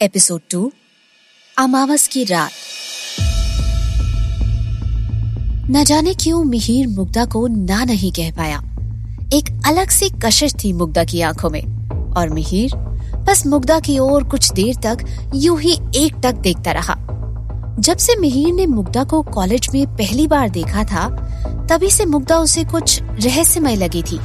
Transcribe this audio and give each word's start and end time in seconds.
Episode 0.00 0.40
to 0.50 0.72
अमावस 1.58 2.08
की 2.08 2.24
रात 2.24 2.50
न 5.70 5.84
जाने 5.84 6.14
क्यों 6.14 6.44
मिहिर 6.44 6.88
मुग्धा 6.88 7.24
को 7.24 7.46
ना 7.46 7.84
नहीं 7.84 8.12
कह 8.12 8.30
पाया। 8.30 8.58
एक 9.34 9.62
अलग 9.66 9.90
सी 9.90 10.08
कशिश 10.24 10.54
थी 10.54 10.72
मुग्धा 10.72 11.04
की 11.04 11.20
आँखों 11.20 11.50
में, 11.50 11.62
और 12.12 12.28
मिहिर 12.28 12.74
बस 13.28 13.46
मुग्धा 13.46 13.80
की 13.80 13.98
ओर 13.98 14.24
कुछ 14.24 14.52
देर 14.52 14.74
तक 14.76 15.30
यूँ 15.34 15.60
ही 15.60 15.78
एक 15.96 16.20
टक 16.22 16.34
देखता 16.34 16.72
रहा। 16.72 16.96
जब 17.78 17.96
से 17.96 18.16
मिहिर 18.16 18.52
ने 18.54 18.66
मुग्धा 18.66 19.04
को 19.04 19.22
कॉलेज 19.22 19.68
में 19.74 19.86
पहली 19.86 20.26
बार 20.26 20.48
देखा 20.48 20.84
था, 20.84 21.08
तभी 21.70 21.90
से 21.90 22.04
मुग्धा 22.04 22.38
उसे 22.38 22.64
कुछ 22.64 23.00
रहस्यमय 23.02 23.76
लगी 23.76 24.02
थी। 24.02 24.18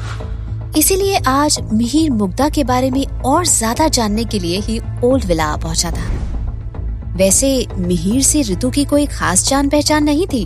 इसीलिए 0.77 1.17
आज 1.27 1.57
मिहिर 1.73 2.11
मुग्धा 2.11 2.47
के 2.49 2.63
बारे 2.63 2.89
में 2.91 3.05
और 3.25 3.45
ज़्यादा 3.45 3.87
जानने 3.87 4.23
के 4.25 4.39
लिए 4.39 4.59
ही 4.59 4.79
ओल्ड 5.03 5.25
विला 5.25 5.55
पहुँचा 5.57 5.89
था। 5.91 7.15
वैसे 7.17 7.49
मिहिर 7.77 8.21
से 8.21 8.41
ऋतु 8.41 8.69
की 8.69 8.85
कोई 8.85 9.05
खास 9.05 9.43
जान 9.47 9.69
पहचान 9.69 10.03
नहीं 10.03 10.27
थी, 10.27 10.45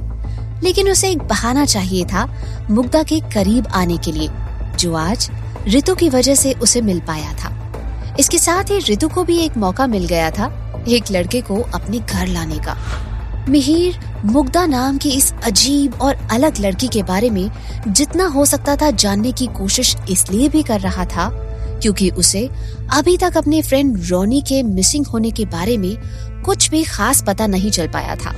लेकिन 0.64 0.90
उसे 0.92 1.10
एक 1.10 1.22
बहाना 1.24 1.66
चाहिए 1.66 2.06
था 2.06 2.26
मुग्धा 2.70 3.04
के 3.04 3.20
करीब 3.34 3.68
आने 3.68 3.98
के 3.98 4.12
लिए, 4.12 4.30
जो 4.80 4.96
आज 4.96 5.30
ऋतु 5.68 5.96
की 5.96 6.10
वजह 6.10 6.36
से 6.36 6.54
उसे 6.54 6.82
मिल 6.82 7.00
पाया 7.00 7.34
था। 7.34 7.54
इसके 8.20 8.38
साथ 8.38 8.72
ही 8.72 8.80
ऋतु 8.90 9.10
को 9.10 9.24
भी 9.24 9.38
एक 9.40 9.58
मौका 9.58 9.88
मिल 9.88 10.06
गया 10.06 10.32
था 10.32 10.52
एक 10.90 11.12
लड़के 11.12 11.42
को 11.42 11.62
अपने 11.76 12.00
घर 12.00 12.28
लाने 12.28 12.58
का। 12.58 12.78
मिहिर 13.50 14.00
मुग्धा 14.26 14.66
नाम 14.66 14.98
की 14.98 15.10
इस 15.10 15.34
अजीब 15.44 15.94
और 16.02 16.16
अलग 16.32 16.60
लड़की 16.60 16.88
के 16.88 17.04
बारे 17.04 17.30
में 17.30 17.52
जितना 17.88 18.26
हो 18.26 18.46
सकता 18.46 18.76
था 18.76 18.90
जानने 18.92 19.32
की 19.32 19.48
कोशिश 19.48 19.96
इसलिए 20.10 20.48
भी 20.50 20.64
कर 20.64 20.80
रहा 20.80 21.06
था, 21.06 21.28
क्योंकि 21.82 22.10
उसे 22.10 22.50
अभी 22.94 23.18
तक 23.18 23.38
अपने 23.38 23.62
फ्रेंड 23.62 24.00
रोनी 24.08 24.42
के 24.42 24.64
मिसिंग 24.64 25.08
होने 25.08 25.32
के 25.32 25.46
बारे 25.46 25.78
में 25.78 25.96
कुछ 26.46 26.70
भी 26.70 26.84
खास 26.84 27.24
पता 27.28 27.48
नहीं 27.48 27.72
चल 27.72 27.88
पाया 27.88 28.16
था। 28.16 28.34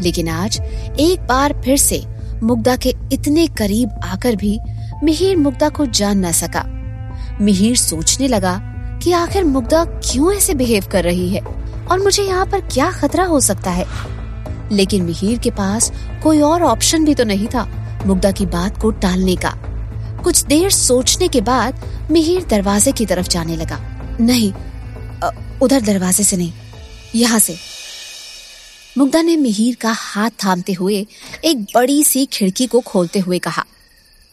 लेकिन 0.00 0.28
आज, 0.28 0.60
एक 1.00 1.20
बार 1.20 1.52
फिर 1.64 1.76
से 1.76 2.02
मुग्धा 2.42 2.76
के 2.76 2.94
इतने 3.12 3.46
करीब 3.46 4.00
आकर 4.04 4.36
भी 4.36 4.58
मिहिर 5.04 5.36
मुग्धा 5.36 5.68
को 5.68 5.86
जान 5.86 6.26
न 6.26 6.32
सका। 6.32 6.64
मिहिर 7.40 7.76
सोचने 7.76 8.28
लगा 8.28 8.58
कि 9.02 9.12
आखिर 9.12 9.44
मुग्धा 9.44 9.84
क्यों 9.84 10.34
ऐसे 10.34 10.54
बिहेव 10.54 10.84
कर 10.92 11.04
रही 11.04 11.28
है 11.28 11.40
और 11.90 12.02
मुझे 12.02 12.22
यहाँ 12.22 12.46
पर 12.46 12.60
क्या 12.60 12.90
खतरा 12.90 13.24
हो 13.24 13.40
सकता 13.40 13.70
है? 13.70 13.86
लेकिन 14.72 15.02
मिहिर 15.02 15.38
के 15.38 15.50
पास 15.50 15.90
कोई 16.22 16.40
और 16.40 16.62
ऑप्शन 16.62 17.04
भी 17.04 17.14
तो 17.14 17.24
नहीं 17.24 17.46
था 17.46 17.64
मुग्धा 18.06 18.30
की 18.30 18.46
बात 18.46 18.80
को 18.82 18.90
टालने 18.90 19.36
का। 19.36 19.52
कुछ 20.24 20.42
देर 20.44 20.70
सोचने 20.70 21.28
के 21.28 21.40
बाद 21.40 22.08
मिहिर 22.10 22.44
दरवाजे 22.44 22.92
की 22.92 23.06
तरफ़ 23.06 23.28
जाने 23.28 23.56
लगा। 23.56 23.78
नहीं 24.20 24.52
उधर 25.62 25.80
दरवाजे 25.80 26.24
से 26.24 26.36
नहीं, 26.36 26.52
यहाँ 27.14 27.38
से। 27.38 27.56
मुग्धा 28.98 29.22
ने 29.22 29.36
मिहिर 29.36 29.76
का 29.80 29.92
हाथ 29.92 30.30
थामते 30.44 30.72
हुए 30.72 31.06
एक 31.44 31.62
बड़ी 31.74 32.02
सी 32.04 32.24
खिड़की 32.26 32.66
को 32.66 32.80
खोलते 32.80 33.18
हुए 33.18 33.38
कहा, 33.38 33.64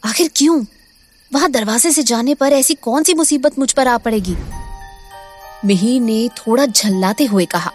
आखिर 0.02 0.30
क्यों? 0.36 0.64
वहाँ 1.32 1.50
दरवाजे 1.50 1.90
से 1.90 2.02
जाने 2.02 2.34
पर 2.34 2.52
ऐसी 2.52 2.74
कौन 2.74 3.02
सी 3.02 3.14
मुसीबत 3.14 3.58
मुझ 3.58 3.70
पर 3.72 3.88
आ 3.88 3.96
पड़ेगी? 3.98 4.36
मिहिर 5.64 6.00
ने 6.00 6.28
थोड़ा 6.38 6.66
झल्लाते 6.66 7.24
हुए 7.24 7.44
कहा 7.44 7.72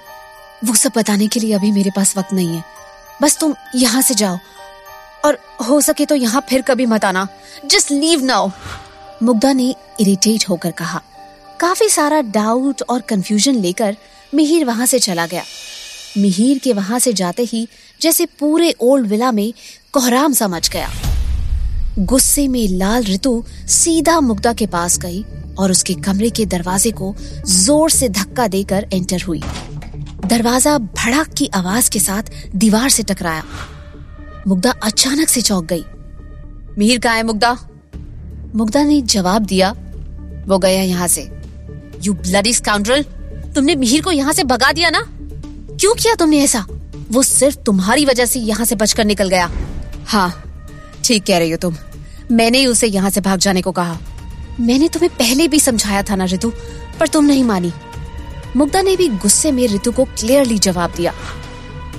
वो 0.62 0.74
सब 0.76 0.92
बताने 0.96 1.28
के 1.28 1.40
लिए 1.40 1.54
अभी 1.54 1.72
मेरे 1.72 1.92
पास 1.96 2.16
वक्त 2.18 2.34
नहीं 2.34 2.56
है। 2.56 2.64
बस 3.22 3.38
तुम 3.40 3.54
यहाँ 3.76 4.02
से 4.02 4.14
जाओ। 4.14 4.38
और 5.26 5.38
हो 5.68 5.80
सके 5.82 6.06
तो 6.06 6.16
यहाँ 6.16 6.46
फिर 6.50 6.62
कभी 6.62 6.86
मत 6.86 7.06
आना। 7.06 7.28
जस्ट 7.66 7.92
लीव 7.92 8.24
नाउ 8.26 8.50
मुग्धा 9.24 9.54
ने 9.54 9.74
इरिटेट 10.00 10.48
होकर 10.50 10.72
कहा। 10.72 11.02
काफ़ी 11.60 11.90
सारा 11.90 12.22
डाउट 12.22 12.82
और 12.90 13.02
कंफ्यूजन 13.02 13.56
लेकर 13.56 13.96
मिहिर 14.34 14.66
वहाँ 14.66 14.86
से 14.86 15.00
चला 15.00 15.26
गया। 15.28 15.44
मिहिर 16.18 16.58
के 16.58 16.74
वहाँ 16.74 17.00
से 17.00 17.14
जाते 17.14 17.44
ही 17.44 17.68
जैसे 18.02 18.26
पूरे 18.40 18.74
ओल्ड 18.82 19.08
विला 19.08 19.32
में 19.32 19.54
कोहराम 19.94 20.34
सा 20.34 20.48
मच 20.48 20.70
गया। 20.70 20.90
गुस्से 22.00 22.48
में 22.48 22.68
लाल 22.70 23.04
ऋतु 23.04 23.44
सीधा 23.68 24.20
मुग्धा 24.20 24.54
के 24.54 24.66
पास 24.68 24.98
गई 25.00 25.24
और 25.60 25.72
उसके 25.72 25.94
कमरे 26.06 26.30
के 26.30 26.46
दरवाजे 26.46 26.92
को 26.92 27.14
ज़ोर 27.46 27.90
से 27.90 28.10
धक्का 28.10 28.48
देकर 28.48 28.88
एंटर 28.94 29.22
हुई। 29.22 29.42
दरवाज़ा 30.28 30.78
भड़क 30.78 31.28
की 31.38 31.50
आवाज़ 31.56 31.90
के 31.92 32.00
साथ 32.00 32.32
दीवार 32.56 32.90
से 32.90 33.04
टकराया। 33.04 33.44
मुग्धा 34.48 34.72
अचानक 34.84 35.30
से 35.30 35.42
चौंक 35.42 35.66
गई। 35.66 35.84
मिहिर 36.78 37.00
कहा 37.00 37.14
है 37.14 37.24
मुग्धा? 37.24 37.52
मुग्धा 38.56 38.84
ने 38.84 39.02
जवाब 39.04 39.46
दिया 39.46 39.72
वो 40.48 40.58
गया 40.58 40.82
यहाँ 40.82 41.08
से। 41.08 41.22
यू 42.04 42.14
ब्लडी 42.16 42.54
स्काउंड्रल 42.54 43.04
तुमने 43.56 43.76
मिहिर 43.76 44.02
को 44.02 44.12
यहाँ 44.12 44.34
से 44.34 44.44
भगा 44.44 44.72
दिया 44.72 44.90
ना? 44.90 45.02
क्यों 45.72 45.94
किया 45.96 46.16
तुमने 46.16 46.44
ऐसा? 46.44 46.66
वो 47.12 47.24
सिर्फ़ 47.24 47.58
तुम्हारी 47.58 48.06
वजह 48.06 48.26
से 48.26 48.40
यहाँ 48.42 48.66
से 48.66 48.76
बचकर 48.76 49.06
निकल 49.06 49.30
गया। 49.30 49.50
हाँ 50.08 50.30
ठीक 51.06 51.26
कह 51.26 51.38
रही 51.38 51.52
हो 51.52 51.58
तुम। 51.58 51.76
मैंने 52.32 52.60
ही 52.60 52.66
उसे 52.68 52.88
यहाँ 52.88 53.10
से 53.10 53.22
भाग 53.22 53.40
जाने 53.40 53.62
को 53.62 53.72
कहा। 53.72 53.98
मैंने 54.60 54.88
तुम्हें 54.90 55.16
पहले 55.18 55.48
भी 55.48 55.60
समझाया 55.60 56.04
था 56.04 56.16
ना 56.16 56.26
ऋतु 56.26 56.52
पर 57.00 57.08
तुम 57.08 57.26
नहीं 57.26 57.44
मानी। 57.44 57.72
मुग्धा 58.58 58.82
ने 58.82 58.96
भी 58.96 59.08
गुस्से 59.08 59.52
में 59.52 59.68
ऋतु 59.68 59.92
को 59.92 60.04
क्लियरली 60.06 60.58
जवाब 60.58 60.94
दिया। 60.96 61.14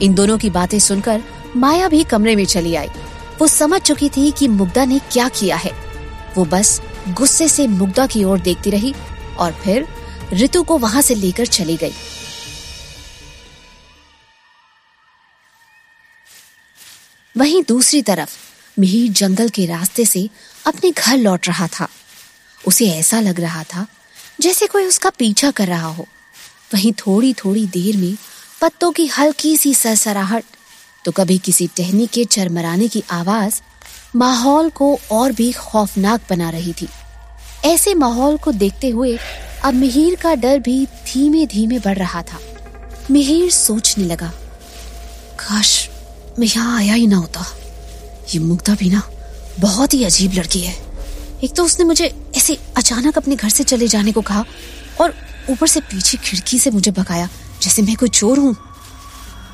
इन 0.02 0.14
दोनों 0.14 0.38
की 0.38 0.50
बातें 0.50 0.78
सुनकर 0.78 1.22
माया 1.56 1.88
भी 1.88 2.04
कमरे 2.04 2.36
में 2.36 2.44
चली 2.44 2.74
आई। 2.74 2.88
वो 3.38 3.46
समझ 3.46 3.80
चुकी 3.80 4.08
थी 4.08 4.30
कि 4.30 4.48
मुग्धा 4.48 4.84
ने 4.84 4.98
क्या 4.98 5.28
किया 5.28 5.56
है। 5.56 5.70
वो 6.36 6.44
बस 6.44 6.82
गुस्से 7.08 7.48
से 7.48 7.66
मुग्धा 7.66 8.06
की 8.06 8.24
ओर 8.24 8.41
देखती 8.41 8.70
रही 8.70 8.94
और 9.38 9.52
फिर 9.52 9.86
ऋतु 10.32 10.62
को 10.62 10.78
वहाँ 10.78 11.02
से 11.02 11.14
लेकर 11.14 11.46
चली 11.46 11.76
गई। 11.76 11.92
वहीं 17.36 17.64
दूसरी 17.69 18.02
तरफ़ 18.02 18.36
मिहिर 18.78 19.12
जंगल 19.12 19.48
के 19.48 19.66
रास्ते 19.66 20.04
से 20.04 20.28
अपने 20.66 20.90
घर 20.90 21.16
लौट 21.16 21.48
रहा 21.48 21.66
था। 21.66 21.88
उसे 22.66 22.90
ऐसा 22.90 23.20
लग 23.20 23.40
रहा 23.40 23.64
था 23.64 23.86
जैसे 24.40 24.66
कोई 24.66 24.86
उसका 24.86 25.10
पीछा 25.10 25.50
कर 25.50 25.66
रहा 25.66 25.86
हो। 25.86 26.08
वहीं 26.75 26.93
थोड़ी 26.99 27.33
थोड़ी 27.34 27.67
देर 27.67 27.97
में 27.97 28.17
पत्तों 28.61 28.91
की 28.93 29.06
हल्की 29.06 29.56
सी 29.56 29.75
सरसराहट 29.75 30.45
तो 31.05 31.12
कभी 31.12 31.39
किसी 31.39 31.67
टहनी 31.77 32.06
के 32.06 32.25
चरमराने 32.25 32.89
की 32.89 33.03
आवाज़ 33.11 33.61
माहौल 34.17 34.69
को 34.71 34.99
और 35.11 35.33
भी 35.33 35.51
खौफनाक 35.53 36.21
बना 36.31 36.51
रही 36.51 36.73
थी। 36.73 36.89
ऐसे 37.65 37.95
माहौल 37.95 38.37
को 38.37 38.53
देखते 38.53 38.89
हुए 38.89 39.17
अब 39.65 39.75
मिहिर 39.75 40.15
का 40.15 40.34
डर 40.34 40.59
भी 40.59 40.84
धीमे 41.06 41.47
धीमे 41.47 41.79
बढ़ 41.79 41.99
रहा 41.99 42.23
था। 42.23 42.39
मिहिर 43.11 43.50
सोचने 43.50 44.05
लगा, 44.05 44.33
काश 45.39 45.89
मैं 46.39 46.47
यहाँ 46.47 46.79
आया 46.79 46.95
ही 46.95 47.06
ना 47.06 47.17
होता। 47.17 47.45
ये 48.35 48.39
मुग्धा 48.41 48.75
भी 48.75 48.91
ना 48.91 49.03
बहुत 49.61 49.95
ही 49.95 50.03
अजीब 50.05 50.33
लड़की 50.33 50.61
है। 50.61 50.77
एक 51.45 51.55
तो 51.56 51.65
उसने 51.65 51.85
मुझे 51.85 52.12
ऐसे 52.37 52.59
अचानक 52.77 53.19
अपने 53.19 53.37
घर 53.37 53.49
से 53.49 53.65
चले 53.65 53.89
जाने 53.89 54.12
को 54.12 54.21
कहा 54.23 54.45
और 55.00 55.15
ऊपर 55.50 55.66
से 55.66 55.81
पीछे 55.81 56.19
खिड़की 56.19 56.59
से 56.59 56.70
मुझे 56.70 56.91
भगाया, 56.91 57.28
जैसे 57.62 57.82
मैं 57.82 57.97
कोई 57.97 58.09
चोर 58.10 58.38
हूँ। 58.38 58.56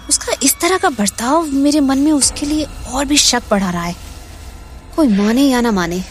उसका 0.09 0.32
इस 0.43 0.59
तरह 0.60 0.78
का 0.78 0.88
बर्ताव 0.91 1.47
मेरे 1.47 1.81
मन 1.81 1.99
में 1.99 2.12
उसके 2.12 2.47
लिए 2.47 2.66
और 2.93 3.05
भी 3.05 3.16
शक 3.16 3.43
बढ़ा 3.50 3.71
रहा 3.71 3.84
है। 3.84 3.94
कोई 4.97 5.09
माने 5.09 5.43
या 5.43 5.60
ना 5.60 5.72
माने, 5.72 6.03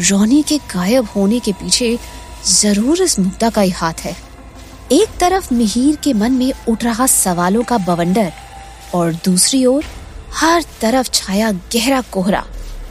रोनी 0.00 0.42
के 0.42 0.58
गायब 0.74 1.08
होने 1.16 1.40
के 1.40 1.52
पीछे 1.52 1.98
ज़रूर 2.46 3.02
इस 3.02 3.18
मुद्दा 3.18 3.50
का 3.50 3.60
ही 3.60 3.70
हाथ 3.70 4.00
है। 4.00 4.16
एक 4.92 5.16
तरफ़ 5.20 5.52
मिहिर 5.54 5.96
के 5.96 6.12
मन 6.12 6.32
में 6.32 6.52
उठ 6.68 6.84
रहा 6.84 7.06
सवालों 7.06 7.62
का 7.62 7.78
बवंडर, 7.78 8.32
और 8.94 9.12
दूसरी 9.14 9.64
ओर 9.66 9.84
हर 10.34 10.64
तरफ़ 10.80 11.10
छाया 11.10 11.50
गहरा 11.72 12.00
कोहरा 12.12 12.44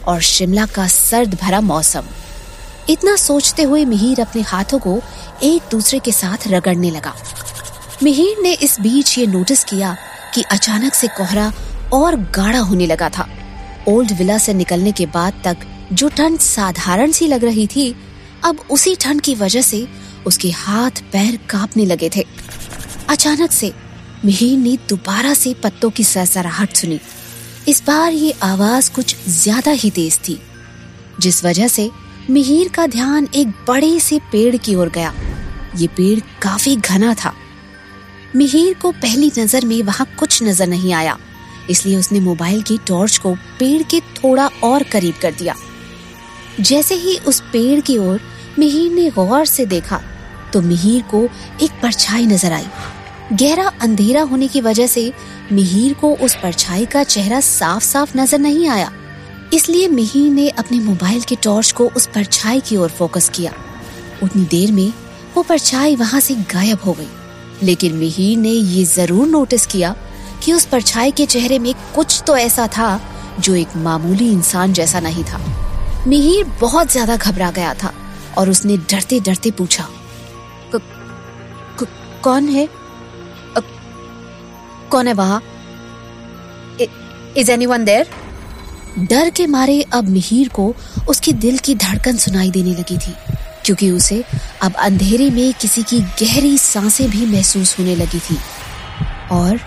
और 0.08 0.22
शिमला 0.22 0.66
का 0.66 0.88
सर्द 0.88 1.38
भरा 1.42 1.62
मौसम। 1.62 2.06
इतना 2.90 3.16
सोचते 3.16 3.64
हुए 3.64 3.84
मिहिर 3.86 4.22
अपने 4.22 4.42
हाथों 4.42 4.80
को 4.80 5.02
एक 5.44 5.62
दूसरे 5.72 6.00
के 6.00 6.12
साथ 6.12 6.48
रगड़ने 6.48 6.90
लगा। 6.92 7.14
मिहिर 8.04 8.42
ने 8.42 8.54
इस 8.54 8.80
बीच 8.80 9.18
ये 9.18 9.26
नोटिस 9.28 9.64
किया 9.64 9.96
कि 10.36 10.42
अचानक 10.52 10.94
से 10.94 11.08
कोहरा 11.08 11.52
और 11.94 12.16
गाढ़ा 12.36 12.60
होने 12.60 12.86
लगा 12.86 13.10
था। 13.10 13.28
ओल्ड 13.88 14.12
विला 14.12 14.38
से 14.38 14.54
निकलने 14.54 14.92
के 14.92 15.06
बाद 15.06 15.42
तक 15.44 15.66
जो 15.94 16.10
ठंड 16.10 16.40
साधारण 16.40 17.12
सी 17.12 17.28
लग 17.28 17.44
रही 17.44 17.68
थी, 17.68 17.96
अब 18.44 18.60
उसी 18.72 18.96
ठंड 18.96 19.22
की 19.22 19.36
वजह 19.36 19.62
से 19.62 19.88
उसके 20.26 20.50
हाथ 20.52 21.02
पैर 21.12 21.40
कांपने 21.50 21.86
लगे 21.86 22.10
थे। 22.16 22.26
अचानक 23.10 23.52
से 23.52 23.74
मिहिर 24.26 24.58
ने 24.58 24.78
दोबारा 24.90 25.34
से 25.34 25.54
पत्तों 25.54 25.90
की 25.90 26.04
सरसराहट 26.04 26.76
सुनी। 26.76 27.00
इस 27.68 27.84
बार 27.88 28.12
ये 28.12 28.32
आवाज़ 28.44 28.92
कुछ 28.92 29.16
ज़्यादा 29.30 29.72
ही 29.72 29.90
तेज 29.92 30.20
थी, 30.20 30.40
जिस 31.20 31.44
वजह 31.46 31.68
से 31.68 31.90
मिहिर 32.30 32.68
का 32.68 32.86
ध्यान 32.88 33.28
एक 33.36 33.48
बड़े 33.68 34.00
से 34.00 34.20
पेड़ 34.32 34.56
की 34.58 34.76
ओर 34.76 34.90
गया। 34.90 35.14
ये 35.78 35.88
पेड़ 35.88 36.20
काफ़ी 36.42 36.76
घना 36.76 37.14
था। 37.14 37.34
मिहिर 38.36 38.74
को 38.74 38.92
पहली 38.94 39.32
नज़र 39.38 39.66
में 39.66 39.82
वहाँ 39.84 40.08
कुछ 40.20 40.42
नज़र 40.44 40.68
नहीं 40.68 40.94
आया, 40.94 41.18
इसलिए 41.70 41.98
उसने 41.98 42.20
मोबाइल 42.20 42.62
की 42.62 42.78
टॉर्च 42.88 43.18
को 43.18 43.34
पेड़ 43.60 43.82
के 43.84 44.00
थोड़ा 44.00 44.48
और 44.64 44.84
करीब 44.84 45.16
कर 45.22 45.34
दिया। 45.34 45.56
जैसे 46.60 46.96
ही 46.96 47.18
उस 47.18 47.42
पेड़ 47.54 47.80
की 47.82 47.98
ओर 48.00 48.20
मिहिर 48.60 48.92
ने 48.92 49.10
गौर 49.12 49.46
से 49.46 49.66
देखा 49.66 50.02
तो 50.54 50.62
मिहिर 50.62 51.04
को 51.12 51.24
एक 51.64 51.80
परछाई 51.82 52.26
नज़र 52.26 52.54
आई। 52.54 52.66
गहरा 53.34 53.72
अंधेरा 53.82 54.22
होने 54.22 54.48
की 54.48 54.62
वजह 54.62 54.88
से 54.88 55.12
मिहिर 55.52 55.94
को 55.94 56.16
उस 56.16 56.36
परछाई 56.36 56.86
का 56.86 57.04
चेहरा 57.06 57.40
साफ़ 57.42 57.84
साफ़ 57.84 58.18
नज़र 58.18 58.40
नहीं 58.40 58.68
आया। 58.70 58.92
इसलिए 59.54 59.88
मिहिर 59.88 60.32
ने 60.32 60.48
अपने 60.50 60.80
मोबाइल 60.80 61.22
के 61.22 61.36
टॉर्च 61.36 61.72
को 61.72 61.88
उस 61.88 62.06
परछाई 62.08 62.60
की 62.60 62.78
ओर 62.78 62.90
फोकस 62.90 63.30
किया। 63.30 63.52
उतनी 64.24 64.46
देर 64.46 64.72
में 64.72 64.94
वो 65.36 65.44
परछाई 65.44 65.96
वहाँ 65.96 66.20
से 66.20 66.36
गायब 66.54 66.80
हो 66.86 66.94
गई। 66.94 67.08
लेकिन 67.64 67.94
मिहिर 67.94 68.38
ने 68.38 68.50
ये 68.50 68.84
ज़रूर 68.86 69.28
नोटिस 69.28 69.66
किया 69.66 69.96
कि 70.44 70.54
उस 70.54 70.66
परछाई 70.66 71.12
के 71.12 71.26
चेहरे 71.26 71.60
में 71.60 71.74
कुछ 71.96 72.22
तो 72.28 72.38
ऐसा 72.38 72.68
था 72.68 73.00
जो 73.40 73.56
एक 73.56 73.76
मामूली 73.78 74.32
इंसान 74.32 74.74
जैसा 74.74 75.00
नहीं 75.00 75.24
था। 75.24 75.42
मिहिर 76.08 76.46
बहुत 76.62 76.92
ज़्यादा 76.92 77.16
घबरा 77.18 77.52
गया 77.52 77.74
था 77.74 77.94
और 78.38 78.50
उसने 78.50 78.78
डरते 78.78 79.20
डरते 79.20 79.52
पूछा 79.52 79.88
क, 80.76 80.82
क, 81.80 81.88
कौन 82.24 82.48
है? 82.50 82.66
अ, 83.58 83.60
कौन 84.92 85.08
है 85.08 85.14
वहाँ? 85.14 85.42
इज़ 87.38 87.52
एनी 87.52 87.66
वन 87.66 87.86
देर 87.86 88.10
डर 89.00 89.30
के 89.30 89.46
मारे 89.48 89.82
अब 89.94 90.10
मिहिर 90.10 90.50
को 90.50 90.74
उसके 91.10 91.32
दिल 91.34 91.58
की 91.58 91.76
धड़कन 91.76 92.18
सुनाई 92.18 92.50
देने 92.52 92.72
लगी 92.72 92.98
थी, 92.98 93.14
क्योंकि 93.66 93.90
उसे 93.92 94.24
अब 94.62 94.74
अंधेरे 94.76 95.30
में 95.30 95.54
किसी 95.54 95.84
की 95.84 96.00
गहरी 96.00 96.58
साँसें 96.58 97.10
भी 97.10 97.26
महसूस 97.26 97.78
होने 97.80 97.96
लगी 97.96 98.20
थी। 98.20 98.38
और 99.32 99.60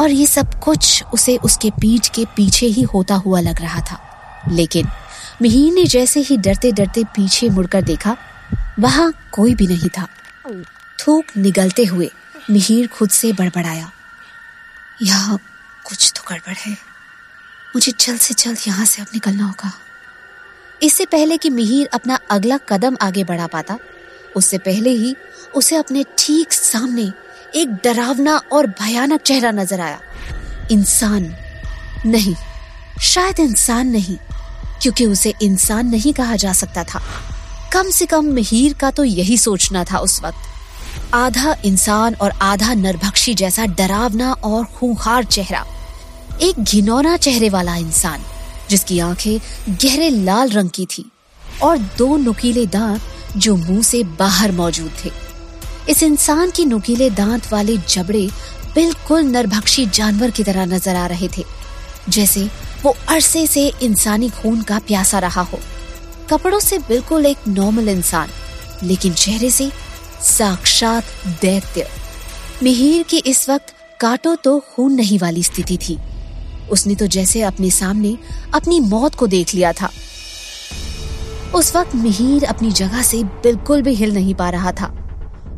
और 0.00 0.10
ये 0.10 0.26
सब 0.26 0.54
कुछ 0.54 1.02
उसे 1.04 1.36
उसके 1.36 1.70
पीठ 1.70 2.08
के 2.08 2.24
पीछे 2.36 2.66
ही 2.66 2.82
होता 2.84 3.14
हुआ 3.16 3.40
लग 3.40 3.60
रहा 3.60 3.80
था। 3.80 3.98
लेकिन 4.50 4.86
मिहिर 5.42 5.72
ने 5.72 5.84
जैसे 5.84 6.20
ही 6.20 6.36
डरते 6.36 6.72
डरते 6.72 7.04
पीछे 7.06 7.48
मुड़कर 7.50 7.82
देखा, 7.82 8.16
वहाँ 8.78 9.12
कोई 9.32 9.54
भी 9.54 9.66
नहीं 9.66 9.88
था। 9.88 10.06
थूक 10.98 11.36
निगलते 11.36 11.84
हुए 11.84 12.10
मिहिर 12.50 12.86
खुद 12.88 13.10
से 13.10 13.32
बड़बड़ाया, 13.32 13.90
यहाँ 15.02 15.38
कुछ 15.84 16.12
तो 16.16 16.22
गड़बड़ 16.30 16.56
है। 16.56 16.76
मुझे 17.74 17.92
जल्द 18.00 18.20
से 18.20 18.34
जल्द 18.34 18.58
यहाँ 18.66 18.84
से 18.84 19.02
अब 19.02 19.08
निकलना 19.14 19.44
होगा। 19.44 19.72
इससे 20.82 21.04
पहले 21.06 21.36
कि 21.36 21.50
मिहिर 21.50 21.88
अपना 21.92 22.18
अगला 22.30 22.58
कदम 22.68 22.96
आगे 23.02 23.24
बढ़ा 23.24 23.46
पाता, 23.46 23.78
उससे 24.36 24.58
पहले 24.58 24.90
ही 24.90 25.14
उसे 25.54 25.76
अपने 25.76 26.04
ठीक 26.18 26.52
सामने 26.52 27.12
एक 27.56 27.74
डरावना 27.84 28.36
और 28.52 28.66
भयानक 28.80 29.20
चेहरा 29.20 29.50
नज़र 29.50 29.80
आया। 29.80 30.00
इंसान 30.70 31.34
नहीं, 32.06 32.34
शायद 33.02 33.40
इंसान 33.40 33.88
नहीं, 33.88 34.16
क्योंकि 34.82 35.06
उसे 35.06 35.34
इंसान 35.42 35.86
नहीं 35.86 36.12
कहा 36.12 36.36
जा 36.36 36.52
सकता 36.52 36.84
था। 36.84 37.02
कम 37.72 37.90
से 37.90 38.06
कम 38.06 38.24
मिहिर 38.24 38.72
का 38.72 38.90
तो 38.90 39.04
यही 39.04 39.38
सोचना 39.38 39.84
था 39.84 39.98
उस 39.98 40.20
वक्त। 40.22 41.14
आधा 41.14 41.54
इंसान 41.64 42.14
और 42.14 42.32
आधा 42.42 42.74
नरभक्षी 42.74 43.34
जैसा 43.34 43.66
डरावना 43.68 44.32
और 44.32 44.64
खूंखार 44.74 45.24
चेहरा। 45.24 45.64
एक 46.42 46.60
घिनौना 46.60 47.16
चेहरे 47.16 47.48
वाला 47.48 47.76
इंसान, 47.76 48.22
जिसकी 48.70 48.98
आँखें 48.98 49.38
गहरे 49.82 50.08
लाल 50.10 50.50
रंग 50.50 50.70
की 50.70 50.86
थी 50.86 51.04
और 51.62 51.78
दो 51.98 52.16
नुकीले 52.16 52.66
दांत 52.66 53.36
जो 53.36 53.56
मुँह 53.56 53.82
से 53.82 54.02
बाहर 54.18 54.52
मौजूद 54.52 54.90
थे। 55.04 55.10
इस 55.90 56.02
इंसान 56.02 56.50
की 56.50 56.64
नुकीले 56.64 57.08
दांत 57.12 57.52
वाले 57.52 57.76
जबड़े 57.88 58.28
बिल्कुल 58.74 59.22
नरभक्षी 59.22 59.86
जानवर 59.86 60.30
की 60.30 60.44
तरह 60.44 60.64
नज़र 60.66 60.96
आ 60.96 61.06
रहे 61.06 61.28
थे, 61.28 61.44
जैसे 62.08 62.44
वो 62.84 62.94
अरसे 63.08 63.46
से 63.46 63.66
इंसानी 63.82 64.28
खून 64.30 64.62
का 64.62 64.78
प्यासा 64.78 65.18
रहा 65.18 65.42
हो। 65.42 65.58
कपड़ों 66.30 66.60
से 66.60 66.78
बिल्कुल 66.78 67.26
एक 67.26 67.48
नॉर्मल 67.48 67.88
इंसान, 67.88 68.28
लेकिन 68.82 69.12
चेहरे 69.14 69.50
से 69.50 69.70
साक्षात 70.22 71.04
दैत्य। 71.42 71.86
मिहिर 72.62 73.02
की 73.02 73.18
इस 73.18 73.48
वक्त 73.48 73.74
काटो 74.00 74.34
तो 74.34 74.58
खून 74.68 74.92
नहीं 74.92 75.18
वाली 75.18 75.42
स्थिति 75.42 75.78
थी। 75.78 75.98
उसने 76.70 76.94
तो 76.94 77.06
जैसे 77.08 77.42
अपने 77.42 77.70
सामने 77.70 78.16
अपनी 78.54 78.80
मौत 78.80 79.14
को 79.14 79.26
देख 79.26 79.54
लिया 79.54 79.72
था। 79.72 79.90
उस 81.54 81.74
वक्त 81.76 81.94
मिहिर 81.94 82.44
अपनी 82.44 82.70
जगह 82.72 83.02
से 83.02 83.22
बिल्कुल 83.24 83.82
भी 83.82 83.94
हिल 83.94 84.14
नहीं 84.14 84.34
पा 84.34 84.48
रहा 84.50 84.72
था, 84.72 84.86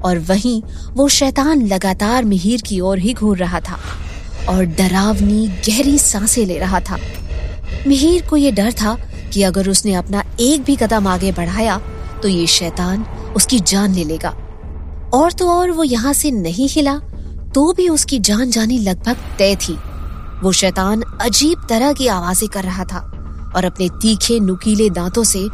और 0.05 0.19
वहीं 0.21 0.63
वो 0.93 1.09
शैतान 1.09 1.67
लगातार 1.67 2.25
मिहिर 2.25 2.63
की 2.63 2.81
ओर 2.81 2.99
ही 2.99 3.15
घूर 3.15 3.37
रहा 3.39 3.61
था 3.61 3.79
और 4.49 4.65
डरावनी 4.65 5.47
गहरी 5.69 5.99
साँसें 5.99 6.45
ले 6.47 6.59
रहा 6.59 6.81
था। 6.81 6.99
मिहिर 7.87 8.27
को 8.27 8.37
ये 8.37 8.51
डर 8.53 8.73
था 8.73 8.97
कि 9.33 9.43
अगर 9.43 9.69
उसने 9.69 9.95
अपना 9.95 10.23
एक 10.41 10.63
भी 10.65 10.77
कदम 10.77 11.07
आगे 11.07 11.33
बढ़ाया 11.33 11.79
तो 12.23 12.29
ये 12.29 12.47
शैतान 12.49 13.07
उसकी 13.37 13.61
जान 13.61 13.95
ले 13.95 14.05
लेगा। 14.05 14.37
और 15.15 15.33
तो 15.33 15.49
और 15.51 15.71
वो 15.71 15.85
यहाँ 15.85 16.13
से 16.13 16.31
नहीं 16.31 16.69
हिला 16.69 16.99
तो 17.55 17.73
भी 17.73 17.89
उसकी 17.89 18.19
जान 18.21 18.51
जानी 18.51 18.79
लगभग 18.79 19.17
तय 19.39 19.55
थी। 19.59 19.77
वो 20.43 20.53
शैतान 20.53 21.03
अजीब 21.21 21.67
तरह 21.69 21.93
की 21.93 22.07
आवाज़ें 22.09 22.49
कर 22.49 22.65
रहा 22.65 22.85
था 22.85 22.99
और 23.57 23.65
अपने 23.65 23.89
तीखे 24.03 24.39
नुकीले 24.41 24.89
दांतों 24.91 25.25
से 25.25 25.47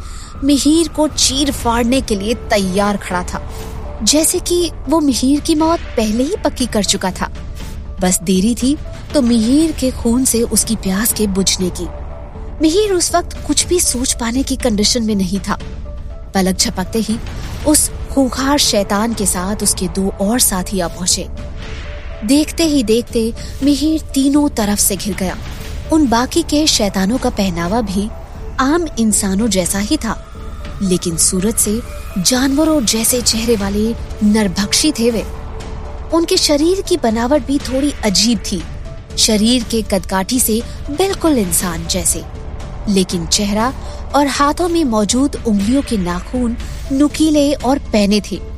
मिहिर 0.43 0.87
को 0.87 1.07
चीर 1.07 1.51
फाड़ने 1.51 2.01
के 2.01 2.15
लिए 2.15 2.33
तैयार 2.49 2.97
खड़ा 2.97 3.23
था। 3.23 3.41
जैसे 4.03 4.39
कि 4.39 4.71
वो 4.89 4.99
मिहिर 4.99 5.39
की 5.39 5.55
मौत 5.55 5.79
पहले 5.97 6.23
ही 6.23 6.35
पक्की 6.43 6.65
कर 6.65 6.83
चुका 6.83 7.11
था। 7.11 7.31
बस 8.01 8.19
देरी 8.23 8.55
थी 8.55 8.75
तो 9.13 9.21
मिहिर 9.21 9.71
के 9.71 9.91
खून 9.91 10.25
से 10.25 10.41
उसकी 10.43 10.75
प्यास 10.75 11.13
के 11.13 11.27
बुझने 11.29 11.69
की। 11.79 11.87
मिहिर 12.61 12.93
उस 12.93 13.13
वक्त 13.15 13.37
कुछ 13.47 13.65
भी 13.67 13.79
सोच 13.79 14.13
पाने 14.13 14.43
की 14.43 14.55
कंडीशन 14.55 15.03
में 15.03 15.15
नहीं 15.15 15.39
था। 15.39 15.57
पलक 16.35 16.57
झपकते 16.57 16.99
ही 16.99 17.17
उस 17.67 17.89
खूंखार 18.13 18.57
शैतान 18.59 19.13
के 19.13 19.25
साथ 19.25 19.63
उसके 19.63 19.87
दो 19.87 20.09
और 20.21 20.39
साथी 20.39 20.79
आ 20.79 20.87
पहुँचे। 20.87 21.27
देखते 22.25 22.63
ही 22.63 22.83
देखते 22.83 23.33
मिहिर 23.63 24.01
तीनों 24.01 24.49
तरफ़ 24.49 24.79
से 24.79 24.95
घिर 24.95 25.15
गया। 25.15 25.37
उन 25.93 26.07
बाकी 26.07 26.43
के 26.43 26.67
शैतानों 26.67 27.17
का 27.17 27.29
पहनावा 27.29 27.81
भी 27.81 28.09
आम 28.59 28.87
इंसानों 28.99 29.47
जैसा 29.47 29.79
ही 29.79 29.97
था। 29.97 30.29
लेकिन 30.81 31.17
सूरत 31.17 31.57
से 31.57 31.81
जानवरों 32.17 32.85
जैसे 32.85 33.21
चेहरे 33.21 33.55
वाले 33.55 33.95
नरभक्षी 34.23 34.91
थे 34.91 35.11
वे। 35.11 35.25
उनके 36.13 36.37
शरीर 36.37 36.81
की 36.81 36.97
बनावट 36.97 37.45
भी 37.45 37.59
थोड़ी 37.59 37.93
अजीब 38.03 38.39
थी। 38.39 38.63
शरीर 39.17 39.63
के 39.63 39.81
कदकाठी 39.81 40.39
से 40.39 40.61
बिल्कुल 40.91 41.37
इंसान 41.37 41.87
जैसे। 41.87 42.23
लेकिन 42.89 43.25
चेहरा 43.25 43.73
और 44.15 44.27
हाथों 44.27 44.69
में 44.69 44.83
मौजूद 44.83 45.43
उंगलियों 45.47 45.81
के 45.81 45.97
नाखून 45.97 46.57
नुकीले 46.91 47.53
और 47.53 47.79
पहने 47.79 48.21
थे। 48.31 48.52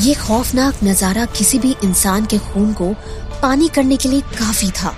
ये 0.00 0.14
खौफनाक 0.16 0.82
नज़ारा 0.84 1.24
किसी 1.28 1.58
भी 1.58 1.74
इंसान 1.84 2.24
के 2.26 2.38
खून 2.40 2.72
को 2.72 2.92
पानी 3.42 3.68
करने 3.68 3.96
के 3.96 4.08
लिए 4.08 4.20
काफ़ी 4.38 4.70
था। 4.72 4.94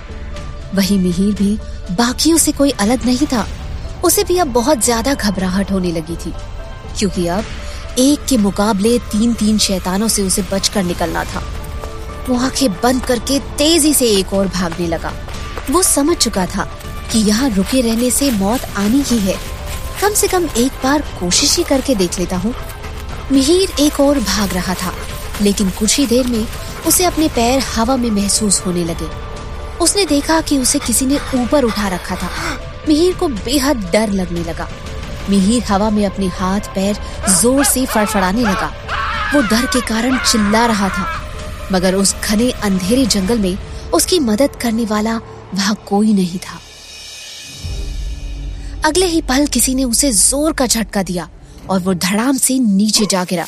वही 0.75 0.97
मिहिर 0.97 1.33
भी 1.35 1.57
बाकियों 1.91 2.37
से 2.37 2.51
कोई 2.51 2.71
अलग 2.71 3.05
नहीं 3.05 3.27
था। 3.27 3.47
उसे 4.05 4.23
भी 4.23 4.37
अब 4.37 4.47
बहुत 4.53 4.83
ज़्यादा 4.83 5.13
घबराहट 5.13 5.71
होने 5.71 5.91
लगी 5.91 6.15
थी, 6.15 6.33
क्योंकि 6.99 7.27
अब 7.27 7.45
एक 7.99 8.25
के 8.25 8.37
मुकाबले 8.37 8.97
तीन 9.11 9.33
तीन 9.33 9.57
शैतानों 9.57 10.07
से 10.07 10.23
उसे 10.23 10.41
बचकर 10.51 10.83
निकलना 10.83 11.23
था। 11.23 11.43
वो 12.29 12.37
आँखें 12.37 12.71
बंद 12.73 13.05
करके 13.05 13.39
तेज़ी 13.57 13.93
से 13.93 14.09
एक 14.09 14.33
और 14.33 14.47
भागने 14.47 14.87
लगा। 14.87 15.13
वो 15.71 15.83
समझ 15.83 16.15
चुका 16.17 16.45
था 16.45 16.67
कि 17.11 17.19
यहाँ 17.19 17.49
रुके 17.49 17.81
रहने 17.81 18.09
से 18.11 18.31
मौत 18.31 18.65
आनी 18.77 19.01
ही 19.01 19.17
है। 19.19 19.35
कम 20.01 20.13
से 20.13 20.27
कम 20.27 20.47
एक 20.57 20.71
बार 20.83 21.01
कोशिश 21.19 21.55
ही 21.57 21.63
करके 21.63 21.95
देख 21.95 22.19
लेता 22.19 22.37
हूँ 22.37 22.53
मिहिर 23.31 23.71
एक 23.79 23.99
और 23.99 24.19
भाग 24.19 24.53
रहा 24.53 24.73
था, 24.73 24.93
लेकिन 25.41 25.69
कुछ 25.69 25.97
ही 25.97 26.05
देर 26.07 26.27
में 26.27 26.45
उसे 26.87 27.03
अपने 27.03 27.27
पैर 27.27 27.59
हवा 27.67 27.95
में 27.97 28.09
महसूस 28.11 28.59
होने 28.65 28.83
लगे। 28.85 29.09
उसने 29.83 30.05
देखा 30.05 30.39
कि 30.41 30.57
उसे 30.57 30.79
किसी 30.79 31.05
ने 31.05 31.17
ऊपर 31.35 31.63
उठा 31.63 31.87
रखा 31.87 32.15
था। 32.15 32.29
मिहिर 32.87 33.15
को 33.15 33.27
बेहद 33.27 33.89
डर 33.93 34.11
लगने 34.11 34.43
लगा। 34.43 34.67
मिहिर 35.29 35.63
हवा 35.63 35.89
में 35.89 36.05
अपने 36.05 36.27
हाथ 36.33 36.73
पैर 36.75 36.97
ज़ोर 37.31 37.63
से 37.65 37.85
फड़फड़ाने 37.85 38.41
लगा। 38.41 38.71
वो 39.33 39.41
डर 39.41 39.65
के 39.65 39.81
कारण 39.87 40.17
चिल्ला 40.21 40.65
रहा 40.65 40.89
था, 40.89 41.05
मगर 41.71 41.95
उस 41.95 42.15
घने 42.15 42.49
अंधेरे 42.51 43.05
जंगल 43.05 43.39
में 43.39 43.57
उसकी 43.93 44.19
मदद 44.21 44.55
करने 44.61 44.85
वाला 44.85 45.19
वहाँ 45.53 45.75
कोई 45.87 46.13
नहीं 46.13 46.39
था। 46.39 46.59
अगले 48.85 49.05
ही 49.05 49.21
पल 49.21 49.45
किसी 49.47 49.75
ने 49.75 49.83
उसे 49.83 50.11
ज़ोर 50.11 50.53
का 50.53 50.65
झटका 50.67 51.03
दिया। 51.03 51.29
और 51.69 51.79
वो 51.79 51.93
धड़ाम 51.95 52.37
से 52.37 52.57
नीचे 52.59 53.05
जा 53.05 53.23
गिरा। 53.23 53.45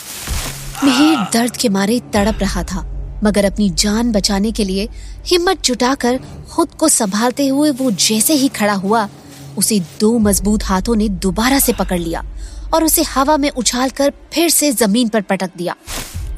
मिहिर 0.83 1.17
दर्द 1.33 1.57
के 1.57 1.69
मारे 1.69 1.99
तड़प 2.13 2.39
रहा 2.41 2.63
था, 2.63 2.85
मगर 3.23 3.45
अपनी 3.45 3.69
जान 3.69 4.11
बचाने 4.11 4.51
के 4.51 4.63
लिए 4.63 4.88
हिम्मत 5.27 5.63
जुटाकर 5.63 6.19
खुद 6.51 6.73
को 6.73 6.89
संभालते 6.89 7.47
हुए 7.47 7.71
वो 7.71 7.91
जैसे 7.91 8.33
ही 8.33 8.47
खड़ा 8.49 8.73
हुआ, 8.75 9.07
उसे 9.57 9.79
दो 9.99 10.17
मज़बूत 10.19 10.63
हाथों 10.63 10.95
ने 10.95 11.09
दोबारा 11.09 11.59
से 11.59 11.73
पकड़ 11.73 11.99
लिया 11.99 12.23
और 12.73 12.83
उसे 12.83 13.03
हवा 13.05 13.38
में 13.38 13.49
उछालकर 13.51 14.13
फिर 14.33 14.49
से 14.49 14.71
ज़मीन 14.73 15.09
पर 15.09 15.21
पटक 15.21 15.51
दिया। 15.57 15.75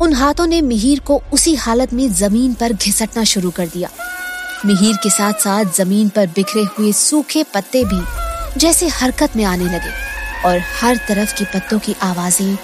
उन 0.02 0.14
हाथों 0.14 0.46
ने 0.48 0.62
मिहिर 0.62 1.00
को 1.00 1.22
उसी 1.34 1.56
हालत 1.56 1.94
में 1.94 2.08
ज़मीन 2.14 2.54
पर 2.54 2.74
घिसटना 2.74 3.24
शुरू 3.24 3.50
कर 3.52 3.68
दिया। 3.68 3.90
मिहिर 4.66 4.96
के 5.04 5.10
साथ 5.10 5.34
साथ 5.34 5.74
ज़मीन 5.76 6.10
पर 6.10 6.28
बिखरे 6.28 6.64
हुए 6.78 6.92
सूखे 6.94 7.44
पत्ते 7.54 7.84
भी 7.86 8.02
जैसे 8.60 8.88
हरकत 8.90 9.36
में 9.36 9.44
आने 9.46 9.66
लगे। 9.66 10.11
और 10.46 10.60
हर 10.80 10.98
तरफ़ 11.08 11.34
की 11.38 11.46
पत्तों 11.46 11.80
की 11.80 11.96
आवाज़ें 12.04 12.58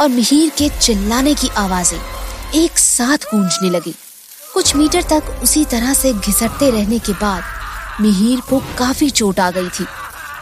और 0.00 0.08
मिहिर 0.08 0.50
के 0.58 0.68
चिल्लाने 0.78 1.34
की 1.34 1.48
आवाज़ें 1.58 1.98
एक 2.56 2.78
साथ 2.78 3.24
गूंजने 3.24 3.70
लगी। 3.70 3.94
कुछ 4.54 4.74
मीटर 4.76 5.02
तक 5.02 5.38
उसी 5.42 5.64
तरह 5.64 5.92
से 5.94 6.12
घिसटते 6.12 6.70
रहने 6.70 6.98
के 6.98 7.12
बाद 7.14 8.00
मिहिर 8.00 8.40
को 8.40 8.58
काफ़ी 8.78 9.10
चोट 9.10 9.40
आ 9.40 9.50
गई 9.50 9.68
थी। 9.70 9.86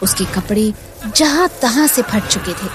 उसके 0.03 0.25
कपड़े 0.33 0.71
जहाँ 1.07 1.47
तहां 1.61 1.87
से 1.87 2.01
फट 2.03 2.27
चुके 2.27 2.53
थे। 2.53 2.69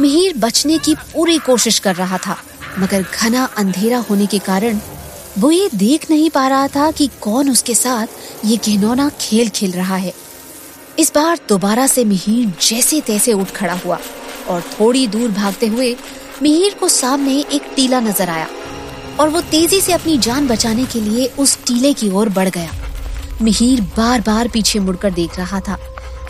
मिहिर 0.00 0.36
बचने 0.38 0.78
की 0.78 0.94
पूरी 0.94 1.38
कोशिश 1.40 1.78
कर 1.78 1.94
रहा 1.94 2.18
था, 2.18 2.36
मगर 2.78 3.02
घना 3.14 3.44
अंधेरा 3.58 3.98
होने 4.10 4.26
के 4.26 4.38
कारण 4.40 4.80
वो 5.38 5.50
ये 5.50 5.68
देख 5.74 6.10
नहीं 6.10 6.28
पा 6.30 6.46
रहा 6.48 6.66
था 6.68 6.90
कि 6.90 7.08
कौन 7.20 7.50
उसके 7.50 7.74
साथ 7.74 8.44
ये 8.44 8.56
घिनौना 8.56 9.08
खेल 9.20 9.48
खेल 9.48 9.72
रहा 9.72 9.96
है। 9.96 10.12
इस 10.98 11.10
बार 11.14 11.38
दोबारा 11.48 11.86
से 11.86 12.04
मिहिर 12.04 12.52
जैसे 12.62 13.00
तैसे 13.00 13.32
उठ 13.32 13.50
खड़ा 13.50 13.74
हुआ 13.74 13.98
और 14.48 14.60
थोड़ी 14.72 15.06
दूर 15.06 15.30
भागते 15.30 15.66
हुए 15.66 15.96
मिहिर 16.42 16.74
को 16.74 16.88
सामने 16.88 17.38
एक 17.52 17.62
टीला 17.76 18.00
नज़र 18.00 18.28
आया 18.30 18.46
और 19.20 19.28
वो 19.28 19.40
तेज़ी 19.40 19.80
से 19.80 19.92
अपनी 19.92 20.18
जान 20.18 20.46
बचाने 20.48 20.84
के 20.84 21.00
लिए 21.00 21.26
उस 21.38 21.56
टीले 21.66 21.92
की 21.92 22.10
ओर 22.10 22.28
बढ़ 22.28 22.48
गया। 22.48 22.70
मिहिर 23.42 23.80
बार 23.96 24.20
बार 24.20 24.48
पीछे 24.48 24.78
मुड़कर 24.78 25.10
देख 25.10 25.38
रहा 25.38 25.60
था। 25.60 25.78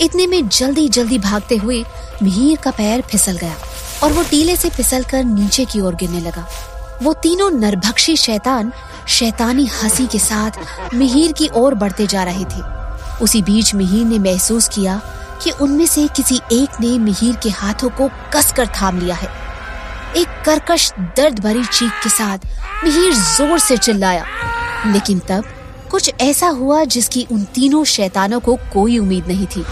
इतने 0.03 0.27
में 0.27 0.49
जल्दी 0.49 0.89
जल्दी 0.89 1.19
भागते 1.19 1.57
हुए 1.57 1.83
मिहिर 2.23 2.57
का 2.57 2.71
पैर 2.71 3.03
फिसल 3.03 3.37
गया 3.37 3.57
और 4.03 4.13
वो 4.13 4.23
टीले 4.23 4.57
से 4.57 4.71
फिसल 4.71 5.03
कर 5.03 5.25
नीचे 5.25 5.65
की 5.65 5.81
ओर 5.81 5.95
गिरने 5.95 6.21
लगा। 6.21 6.47
वो 7.03 7.13
तीनों 7.13 7.51
नरभक्षी 7.51 8.17
शैतान, 8.17 8.73
शैतानी 9.09 9.67
हँसी 9.73 10.07
के 10.07 10.19
साथ 10.19 10.95
मिहिर 10.95 11.33
की 11.33 11.49
ओर 11.55 11.75
बढ़ते 11.75 12.07
जा 12.07 12.23
रहे 12.23 12.45
थे। 12.45 12.84
उसी 13.23 13.43
बीच 13.43 13.75
मिहिर 13.75 14.07
ने 14.07 14.19
महसूस 14.19 14.69
किया 14.69 15.01
कि 15.43 15.51
उनमें 15.51 15.87
से 15.87 16.07
किसी 16.17 16.41
एक 16.53 16.81
ने 16.81 16.99
मिहिर 16.99 17.37
के 17.37 17.51
हाथों 17.51 17.91
को 17.91 18.09
कसकर 18.35 18.67
थाम 18.67 18.99
लिया 18.99 19.15
है। 19.15 19.29
एक 20.17 20.43
करकश 20.47 20.93
दर्द 21.17 21.39
भरी 21.41 21.65
चीख 21.65 21.93
के 22.03 22.09
साथ 22.09 22.39
मिहिर 22.85 23.15
ज़ोर 23.15 23.59
से 23.59 23.77
चिल्लाया। 23.77 24.25
लेकिन 24.87 25.19
तब 25.19 25.45
कुछ 25.91 26.11
ऐसा 26.21 26.49
हुआ 26.49 26.85
जिसकी 26.85 27.27
उन 27.33 27.45
तीनों 27.45 27.85
शैतानों 27.85 28.41
को 28.41 28.57
कोई 28.73 28.99
उम्मीद 28.99 29.29
नहीं 29.29 29.47
थी। 29.47 29.65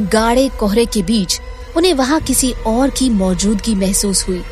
गाढ़े 0.00 0.48
कोहरे 0.48 0.84
के 0.86 1.02
बीच 1.02 1.40
उन्हें 1.76 1.94
वहाँ 1.94 2.20
किसी 2.20 2.52
और 2.66 2.90
की 2.90 3.10
मौजूदगी 3.10 3.74
महसूस 3.74 4.26
हुई, 4.28 4.42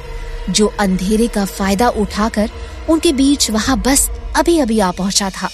जो 0.50 0.72
अंधेरे 0.80 1.26
का 1.26 1.44
फ़ायदा 1.44 1.88
उठाकर 1.88 2.50
उनके 2.90 3.12
बीच 3.12 3.50
वहाँ 3.50 3.78
बस 3.86 4.08
अभी 4.36 4.58
अभी 4.58 4.78
आ 4.80 4.90
पहुँचा 4.90 5.30
था। 5.30 5.48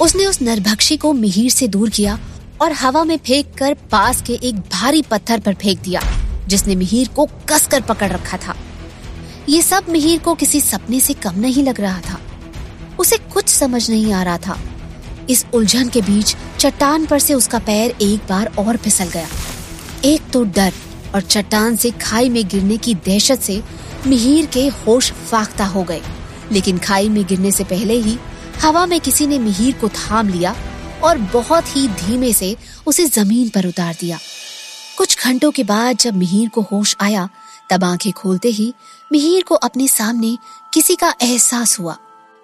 उसने 0.00 0.26
उस 0.26 0.40
नरभक्षी 0.42 0.96
को 0.96 1.12
मिहिर 1.12 1.50
से 1.50 1.68
दूर 1.68 1.90
किया 1.90 2.18
और 2.60 2.72
हवा 2.72 3.02
में 3.04 3.16
फेंक 3.16 3.54
कर 3.58 3.74
पास 3.90 4.22
के 4.22 4.32
एक 4.42 4.56
भारी 4.72 5.02
पत्थर 5.02 5.40
पर 5.40 5.54
फेंक 5.54 5.80
दिया, 5.80 6.02
जिसने 6.48 6.74
मिहिर 6.76 7.08
को 7.08 7.26
कसकर 7.48 7.80
पकड़ 7.80 8.10
रखा 8.10 8.36
था। 8.36 8.54
ये 9.48 9.62
सब 9.62 9.86
मिहिर 9.88 10.18
को 10.18 10.34
किसी 10.34 10.60
सपने 10.60 11.00
से 11.00 11.14
कम 11.14 11.40
नहीं 11.40 11.64
लग 11.64 11.80
रहा 11.80 12.00
था। 12.00 12.20
उसे 12.98 13.16
कुछ 13.32 13.48
समझ 13.48 13.88
नहीं 13.90 14.12
आ 14.12 14.22
रहा 14.22 14.38
था। 14.38 14.58
इस 15.30 15.44
उलझन 15.54 15.88
के 15.88 16.00
बीच 16.00 16.34
चट्टान 16.58 17.06
पर 17.06 17.18
से 17.18 17.34
उसका 17.34 17.58
पैर 17.58 17.94
एक 18.02 18.20
बार 18.28 18.52
और 18.58 18.76
फिसल 18.76 19.08
गया। 19.08 19.28
एक 20.04 20.30
तो 20.32 20.44
डर 20.46 20.72
और 21.14 21.20
चट्टान 21.20 21.76
से 21.76 21.90
खाई 21.90 22.28
में 22.28 22.46
गिरने 22.48 22.76
की 22.76 22.94
दहशत 22.96 23.40
से 23.40 23.62
मिहिर 24.06 24.46
के 24.46 24.66
होश 24.68 25.12
फाख्ता 25.12 25.64
हो 25.64 25.82
गए, 25.82 26.00
लेकिन 26.52 26.78
खाई 26.78 27.08
में 27.08 27.24
गिरने 27.26 27.50
से 27.50 27.64
पहले 27.64 27.94
ही 27.94 28.18
हवा 28.62 28.84
में 28.86 29.00
किसी 29.00 29.26
ने 29.26 29.38
मिहिर 29.38 29.74
को 29.74 29.88
थाम 29.88 30.28
लिया 30.28 30.54
और 31.04 31.18
बहुत 31.18 31.76
ही 31.76 31.88
धीमे 31.88 32.32
से 32.32 32.56
उसे 32.86 33.06
ज़मीन 33.06 33.48
पर 33.48 33.66
उतार 33.66 33.96
दिया। 34.00 34.18
कुछ 34.98 35.24
घंटों 35.24 35.50
के 35.50 35.64
बाद 35.64 35.96
जब 35.96 36.16
मिहिर 36.16 36.48
को 36.48 36.60
होश 36.62 36.96
आया, 37.00 37.28
तब 37.70 37.84
आँखें 37.84 38.12
खोलते 38.12 38.48
ही 38.48 38.72
मिहिर 39.12 39.42
को 39.42 39.54
अपने 39.54 39.88
सामने 39.88 40.36
किसी 40.72 40.96
का 40.96 41.14
एहसास 41.22 41.78
हुआ, 41.78 41.96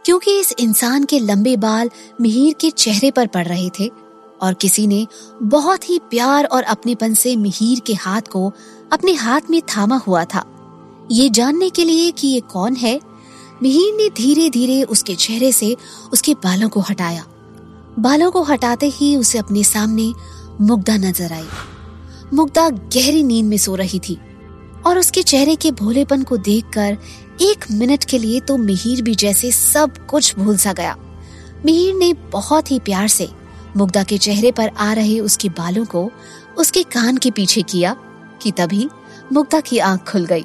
क्योंकि 0.04 0.38
इस 0.40 0.52
इंसान 0.58 1.04
के 1.04 1.18
लंबे 1.18 1.56
बाल 1.56 1.90
मिहिर 2.20 2.54
के 2.60 2.70
चेहरे 2.70 3.10
पर 3.10 3.26
पड़ 3.26 3.46
रहे 3.46 3.70
थे 3.80 3.90
और 4.42 4.54
किसी 4.54 4.86
ने 4.86 5.06
बहुत 5.42 5.90
ही 5.90 5.98
प्यार 5.98 6.44
और 6.44 6.62
अपनेपन 6.62 7.14
से 7.14 7.36
मिहिर 7.36 7.80
के 7.80 7.94
हाथ 7.94 8.22
को 8.22 8.52
अपने 8.92 9.12
हाथ 9.12 9.50
में 9.50 9.60
थामा 9.76 9.96
हुआ 9.96 10.24
था। 10.24 10.44
ये 11.10 11.28
जानने 11.28 11.70
के 11.70 11.84
लिए 11.84 12.10
कि 12.10 12.28
ये 12.28 12.40
कौन 12.40 12.76
है 12.76 13.00
मिहिर 13.62 13.94
ने 13.94 14.08
धीरे 14.16 14.48
धीरे 14.50 14.82
उसके 14.82 15.14
चेहरे 15.14 15.50
से 15.52 15.76
उसके 16.12 16.34
बालों 16.34 16.68
को 16.68 16.80
हटाया। 16.80 17.24
बालों 17.98 18.30
को 18.30 18.42
हटाते 18.42 18.88
ही 18.88 19.14
उसे 19.16 19.38
अपने 19.38 19.64
सामने 19.64 20.12
मुग्धा 20.60 20.96
नज़र 20.96 21.32
आई। 21.32 21.46
मुग्धा 22.34 22.68
गहरी 22.70 23.22
नींद 23.22 23.46
में 23.46 23.56
सो 23.56 23.74
रही 23.74 23.98
थी 23.98 24.18
और 24.86 24.98
उसके 24.98 25.22
चेहरे 25.22 25.54
के 25.56 25.70
भोलेपन 25.72 26.22
को 26.22 26.36
देखकर 26.36 26.96
एक 27.42 27.64
मिनट 27.70 28.04
के 28.04 28.18
लिए 28.18 28.40
तो 28.40 28.56
मिहिर 28.56 29.02
भी 29.02 29.14
जैसे 29.14 29.50
सब 29.52 30.06
कुछ 30.06 30.34
भूल 30.38 30.56
सा 30.56 30.72
गया। 30.72 30.96
मिहिर 31.66 31.94
ने 31.94 32.12
बहुत 32.32 32.70
ही 32.70 32.78
प्यार 32.78 33.08
से 33.08 33.28
मुग्धा 33.76 34.02
के 34.02 34.18
चेहरे 34.18 34.52
पर 34.52 34.68
आ 34.68 34.92
रहे 34.92 35.18
उसके 35.20 35.48
बालों 35.48 35.84
को 35.84 36.10
उसके 36.58 36.82
कान 36.82 37.16
के 37.16 37.30
पीछे 37.30 37.62
किया 37.62 37.96
कि 38.42 38.52
तभी 38.52 38.88
मुग्धा 39.32 39.60
की 39.60 39.78
आँख 39.78 40.10
खुल 40.10 40.24
गई। 40.26 40.44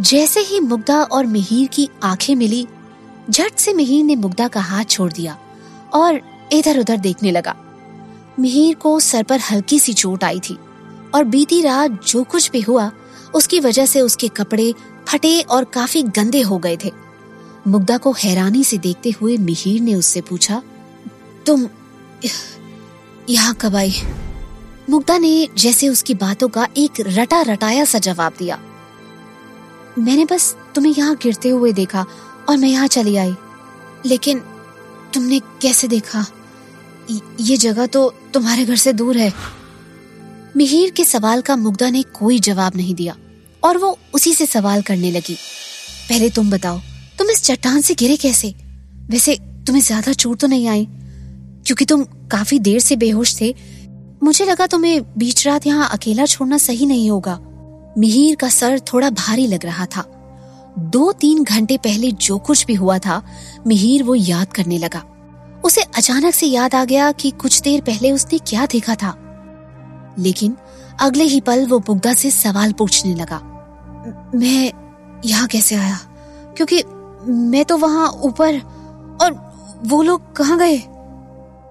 जैसे 0.00 0.40
ही 0.40 0.60
मुग्धा 0.60 1.02
और 1.02 1.26
मिहिर 1.26 1.66
की 1.66 1.88
आँखें 2.02 2.34
मिली, 2.36 2.66
झट 3.30 3.56
से 3.56 3.72
मिहिर 3.72 4.04
ने 4.04 4.16
मुग्धा 4.16 4.48
का 4.48 4.60
हाथ 4.60 4.84
छोड़ 4.84 5.12
दिया 5.12 5.36
और 5.94 6.20
इधर 6.52 6.78
उधर 6.80 6.96
देखने 6.96 7.30
लगा। 7.30 7.54
मिहिर 8.40 8.74
को 8.74 8.98
सर 9.00 9.22
पर 9.22 9.40
हल्की 9.40 9.78
सी 9.78 9.92
चोट 9.92 10.24
आई 10.24 10.40
थी 10.40 10.58
और 11.14 11.24
बीती 11.24 11.62
रात 11.62 12.06
जो 12.06 12.22
कुछ 12.24 12.50
भी 12.50 12.60
हुआ, 12.60 12.90
उसकी 13.34 13.60
वजह 13.60 13.86
से 13.86 14.00
उसके 14.00 14.28
कपड़े 14.28 14.72
फटे 15.08 15.40
और 15.40 15.64
काफ़ी 15.64 16.02
गंदे 16.02 16.40
हो 16.40 16.58
गए 16.58 16.76
थे। 16.84 16.92
मुग्धा 17.66 17.96
को 17.96 18.12
हैरानी 18.12 18.64
से 18.64 18.78
देखते 18.78 19.10
हुए 19.10 19.36
मिहिर 19.36 19.80
ने 19.80 19.94
उससे 19.94 20.20
पूछा, 20.20 20.62
तुम 21.46 21.68
यहाँ 23.30 23.54
कब 23.54 23.76
आई? 23.76 23.94
मुग्धा 24.90 25.18
ने 25.18 25.48
जैसे 25.58 25.88
उसकी 25.88 26.14
बातों 26.14 26.48
का 26.48 26.68
एक 26.76 27.00
रटा 27.00 27.40
रटाया 27.42 27.84
सा 27.84 27.98
जवाब 27.98 28.34
दिया। 28.38 28.60
मैंने 29.98 30.24
बस 30.24 30.54
तुम्हें 30.74 30.92
यहाँ 30.92 31.14
गिरते 31.22 31.48
हुए 31.50 31.72
देखा 31.72 32.04
और 32.48 32.56
मैं 32.56 32.68
यहाँ 32.68 32.86
चली 32.88 33.16
आई। 33.16 33.34
लेकिन 34.06 34.42
तुमने 35.14 35.38
कैसे 35.62 35.88
देखा? 35.88 36.24
ये 37.40 37.56
जगह 37.56 37.86
तो 37.86 38.08
तुम्हारे 38.34 38.64
घर 38.64 38.76
से 38.76 38.92
दूर 38.92 39.16
है। 39.16 39.32
मिहिर 40.56 40.90
के 40.90 41.04
सवाल 41.04 41.40
का 41.40 41.56
मुग्धा 41.56 41.88
ने 41.90 42.02
कोई 42.14 42.38
जवाब 42.40 42.76
नहीं 42.76 42.94
दिया 42.94 43.16
और 43.62 43.78
वो 43.78 43.96
उसी 44.14 44.32
से 44.34 44.46
सवाल 44.46 44.82
करने 44.82 45.10
लगी। 45.10 45.34
पहले 46.08 46.30
तुम 46.30 46.50
बताओ, 46.50 46.78
तुम 47.18 47.30
इस 47.30 47.42
चट्टान 47.44 47.80
से 47.80 47.94
गिरे 47.94 48.16
कैसे? 48.16 48.54
वैसे 49.10 49.36
तुम्हें 49.66 49.82
ज़्यादा 49.82 50.12
चोट 50.12 50.40
तो 50.40 50.46
नहीं 50.46 50.68
आई? 50.68 50.86
क्योंकि 51.66 51.84
तुम 51.84 52.04
काफ़ी 52.30 52.58
देर 52.58 52.80
से 52.80 52.96
बेहोश 52.96 53.40
थे, 53.40 53.54
मुझे 54.22 54.44
लगा 54.44 54.66
तुम्हें 54.66 55.02
बीच 55.18 55.46
रात 55.46 55.66
यहाँ 55.66 55.88
अकेला 55.92 56.24
छोड़ना 56.26 56.58
सही 56.58 56.86
नहीं 56.86 57.10
होगा। 57.10 57.38
मिहिर 57.98 58.34
का 58.34 58.48
सर 58.48 58.78
थोड़ा 58.92 59.10
भारी 59.10 59.46
लग 59.46 59.64
रहा 59.64 59.86
था। 59.86 60.04
दो 60.78 61.12
तीन 61.12 61.42
घंटे 61.44 61.76
पहले 61.76 62.10
जो 62.12 62.38
कुछ 62.38 62.64
भी 62.66 62.74
हुआ 62.74 62.98
था, 62.98 63.22
मिहिर 63.66 64.02
वो 64.02 64.14
याद 64.14 64.52
करने 64.52 64.78
लगा। 64.78 65.02
उसे 65.64 65.82
अचानक 65.96 66.34
से 66.34 66.46
याद 66.46 66.74
आ 66.74 66.84
गया 66.84 67.10
कि 67.12 67.30
कुछ 67.30 67.60
देर 67.60 67.80
पहले 67.80 68.12
उसने 68.12 68.38
क्या 68.38 68.66
देखा 68.66 68.94
था। 68.94 69.14
लेकिन 70.18 70.56
अगले 71.00 71.24
ही 71.24 71.40
पल 71.40 71.66
वो 71.66 71.78
बुग्धा 71.78 72.12
से 72.14 72.30
सवाल 72.30 72.72
पूछने 72.72 73.14
लगा, 73.14 73.40
मैं 74.34 74.72
यहाँ 75.26 75.46
कैसे 75.48 75.74
आया? 75.74 75.98
क्योंकि 76.56 76.82
मैं 77.26 77.64
तो 77.64 77.76
वहाँ 77.76 78.08
ऊपर 78.22 78.58
और 79.22 79.32
वो 79.86 80.02
लोग 80.02 80.34
कहाँ 80.36 80.58
गए? 80.58 80.76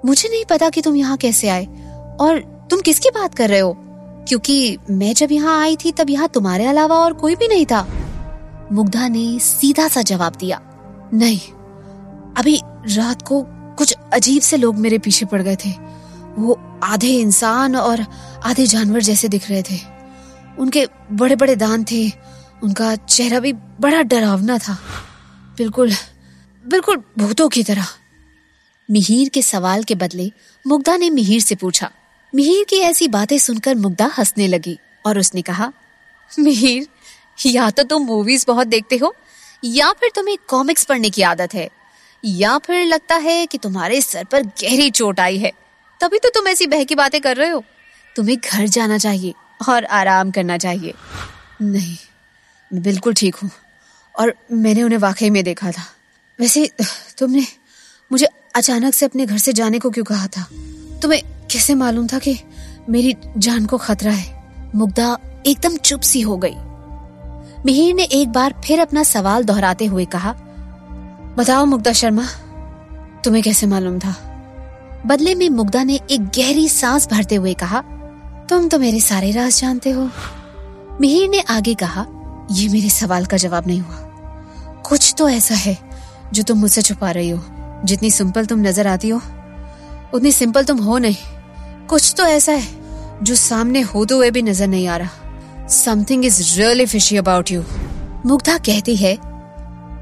मुझे 0.05 0.29
नहीं 0.29 0.43
पता 0.45 0.69
कि 0.69 0.81
तुम 0.81 0.95
यहाँ 0.95 1.17
कैसे 1.17 1.49
आए। 1.49 1.65
और 2.19 2.39
तुम 2.69 2.81
किसकी 2.81 3.09
बात 3.09 3.35
कर 3.35 3.49
रहे 3.49 3.59
हो? 3.59 3.77
क्योंकि 4.27 4.77
मैं 4.89 5.13
जब 5.13 5.31
यहाँ 5.31 5.59
आई 5.61 5.75
थी, 5.75 5.91
तब 5.91 6.09
यहाँ 6.09 6.27
तुम्हारे 6.27 6.65
अलावा 6.65 6.95
और 6.95 7.13
कोई 7.13 7.35
भी 7.35 7.47
नहीं 7.47 7.65
था। 7.65 7.81
मुग्धा 8.71 9.07
ने 9.07 9.39
सीधा 9.39 9.87
सा 9.87 10.01
जवाब 10.01 10.35
दिया, 10.35 10.59
नहीं, 11.13 11.39
अभी 12.33 12.59
रात 12.89 13.21
को 13.21 13.41
कुछ 13.77 13.93
अजीब 14.13 14.41
से 14.41 14.57
लोग 14.57 14.77
मेरे 14.77 14.97
पीछे 14.97 15.25
पड़ 15.25 15.41
गए 15.41 15.55
थे। 15.55 15.69
वो 16.37 16.59
आधे 16.83 17.11
इंसान 17.11 17.75
और 17.75 18.05
आधे 18.45 18.65
जानवर 18.65 19.01
जैसे 19.01 19.27
दिख 19.27 19.49
रहे 19.49 19.61
थे। 19.61 19.79
उनके 20.59 20.87
बड़े 21.11 21.35
बड़े 21.35 21.55
दांत 21.55 21.85
थे, 21.91 22.09
उनका 22.63 22.95
चेहरा 22.95 23.39
भी 23.39 23.53
बड़ा 23.53 24.01
डरावना 24.01 24.57
था। 24.57 24.77
बिल्कुल 25.57 25.93
बिल्कुल 26.65 27.03
भूतों 27.17 27.47
की 27.49 27.63
तरह। 27.63 27.87
मिहिर 28.89 29.29
के 29.29 29.41
सवाल 29.41 29.83
के 29.83 29.95
बदले 29.95 30.31
मुग्धा 30.65 30.97
ने 30.97 31.09
मिहिर 31.09 31.41
से 31.41 31.55
पूछा 31.55 31.89
मिहिर 32.33 32.65
की 32.69 32.75
ऐसी 32.75 33.07
बातें 33.07 33.37
सुनकर 33.37 33.75
मुग्धा 33.75 34.05
हंसने 34.17 34.47
लगी 34.47 34.77
और 35.05 35.19
उसने 35.19 35.41
कहा 35.41 35.71
मिहिर 36.31 36.87
या 37.45 37.69
तो 37.69 37.83
तुम 37.83 38.03
मूवीज़ 38.03 38.45
बहुत 38.47 38.67
देखते 38.67 38.97
हो, 38.97 39.13
या 39.63 39.91
फिर 39.91 40.11
तुम्हें 40.15 40.37
कॉमिक्स 40.47 40.85
पढ़ने 40.85 41.09
की 41.09 41.21
आदत 41.21 41.53
है, 41.53 41.69
या 42.23 42.57
फिर 42.57 42.85
लगता 42.85 43.15
है 43.15 43.45
कि 43.45 43.57
तुम्हारे 43.57 44.01
सर 44.01 44.23
पर 44.23 44.43
गहरी 44.43 44.89
चोट 44.91 45.19
आई 45.19 45.37
है। 45.37 45.51
तभी 46.01 46.19
तो 46.19 46.29
तुम 46.29 46.47
ऐसी 46.47 46.67
बह 46.67 46.83
की 46.83 46.95
बातें 46.95 47.19
कर 47.21 47.37
रहे 47.37 47.49
हो। 47.49 47.63
तुम्हें 48.15 48.37
घर 48.37 48.67
जाना 48.67 48.97
चाहिए 48.97 49.33
और 49.69 49.85
आराम 49.85 50.31
करना 50.31 50.57
चाहिए। 50.57 50.93
नहीं, 51.61 51.97
मैं 52.71 52.81
बिल्कुल 52.83 53.13
ठीक 53.13 53.35
हूँ 53.35 53.51
और 54.15 54.33
मैंने 54.51 54.83
उन्हें 54.83 54.99
वाकई 54.99 55.29
में 55.29 55.43
देखा 55.43 55.71
था। 55.71 55.85
वैसे, 56.39 56.69
तुमने 57.17 57.45
मुझे 58.11 58.27
अचानक 58.55 58.93
से 58.93 59.05
अपने 59.05 59.25
घर 59.25 59.37
से 59.37 59.53
जाने 59.53 59.79
को 59.79 59.89
क्यों 59.89 60.05
कहा 60.05 60.27
था? 60.27 60.47
तुम्हें 61.01 61.21
कैसे 61.51 61.75
मालूम 61.75 62.07
था 62.07 62.19
कि 62.19 62.37
मेरी 62.89 63.15
जान 63.37 63.65
को 63.65 63.77
खतरा 63.77 64.11
है? 64.11 64.35
मुग्धा 64.75 65.17
एकदम 65.47 65.75
चुप 65.77 66.01
सी 66.01 66.21
हो 66.21 66.37
गई। 66.37 66.55
मिहिर 67.65 67.93
ने 67.95 68.03
एक 68.03 68.29
बार 68.29 68.53
फिर 68.65 68.79
अपना 68.79 69.03
सवाल 69.03 69.43
दोहराते 69.43 69.85
हुए 69.85 70.05
कहा, 70.05 70.33
बताओ 71.37 71.65
मुग्धा 71.65 71.91
शर्मा, 71.93 72.23
तुम्हें 73.23 73.43
कैसे 73.43 73.67
मालूम 73.67 73.99
था? 73.99 74.15
बदले 75.05 75.35
में 75.35 75.49
मुग्धा 75.49 75.83
ने 75.83 75.99
एक 76.11 76.27
गहरी 76.35 76.67
सांस 76.69 77.07
भरते 77.09 77.35
हुए 77.35 77.53
कहा, 77.53 77.81
तुम 78.49 78.67
तो 78.67 78.79
मेरे 78.79 78.99
सारे 78.99 79.31
राज 79.31 79.59
जानते 79.61 79.91
हो। 79.91 80.09
मिहिर 81.01 81.29
ने 81.29 81.39
आगे 81.49 81.73
कहा 81.73 82.05
यह 82.51 82.71
मेरे 82.71 82.89
सवाल 82.89 83.25
का 83.25 83.37
जवाब 83.37 83.67
नहीं 83.67 83.79
हुआ। 83.79 84.81
कुछ 84.85 85.13
तो 85.17 85.29
ऐसा 85.29 85.55
है 85.55 85.77
जो 86.33 86.43
तुम 86.43 86.57
मुझसे 86.57 86.81
छुपा 86.81 87.11
रही 87.11 87.29
हो, 87.29 87.41
जितनी 87.85 88.11
सिंपल 88.11 88.45
तुम 88.45 88.59
नज़र 88.59 88.87
आती 88.87 89.09
हो। 89.09 89.21
उतनी 90.13 90.31
सिंपल 90.31 90.63
तुम 90.63 90.77
हो 90.79 90.97
नहीं। 90.97 91.15
कुछ 91.87 92.13
तो 92.17 92.23
ऐसा 92.25 92.51
है, 92.51 93.23
जो 93.23 93.35
सामने 93.35 93.81
होते 93.83 94.13
हुए 94.13 94.31
भी 94.31 94.41
नज़र 94.41 94.67
नहीं 94.67 94.87
आ 94.87 94.97
रहा। 94.97 95.67
Something 95.67 96.25
is 96.25 96.41
really 96.59 96.85
fishy 96.85 97.17
about 97.17 97.51
you 97.51 97.63
Mugdha 98.25 98.57
कहती 98.59 98.95
है, 98.95 99.13